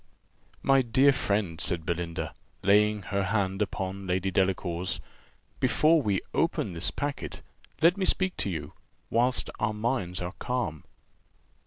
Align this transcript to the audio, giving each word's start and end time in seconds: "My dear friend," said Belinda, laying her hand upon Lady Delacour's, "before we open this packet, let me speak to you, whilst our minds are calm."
"My 0.63 0.81
dear 0.81 1.13
friend," 1.13 1.61
said 1.61 1.85
Belinda, 1.85 2.33
laying 2.63 3.03
her 3.03 3.21
hand 3.21 3.61
upon 3.61 4.07
Lady 4.07 4.31
Delacour's, 4.31 4.99
"before 5.59 6.01
we 6.01 6.21
open 6.33 6.73
this 6.73 6.89
packet, 6.89 7.43
let 7.83 7.97
me 7.97 8.05
speak 8.05 8.35
to 8.37 8.49
you, 8.49 8.73
whilst 9.11 9.51
our 9.59 9.75
minds 9.75 10.19
are 10.19 10.33
calm." 10.39 10.85